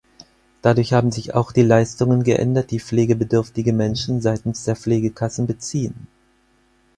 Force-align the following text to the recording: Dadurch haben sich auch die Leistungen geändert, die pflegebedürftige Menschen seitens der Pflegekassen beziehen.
Dadurch 0.63 0.93
haben 0.93 1.11
sich 1.11 1.35
auch 1.35 1.51
die 1.51 1.61
Leistungen 1.61 2.23
geändert, 2.23 2.71
die 2.71 2.79
pflegebedürftige 2.79 3.71
Menschen 3.71 4.19
seitens 4.19 4.63
der 4.63 4.75
Pflegekassen 4.75 5.45
beziehen. 5.45 6.07